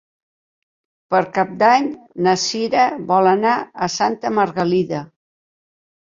Per 1.15 1.19
Cap 1.33 1.51
d'Any 1.59 1.89
na 2.27 2.33
Cira 2.43 2.85
vol 3.11 3.29
anar 3.33 3.51
a 3.87 3.89
Santa 3.97 4.31
Margalida. 4.39 5.03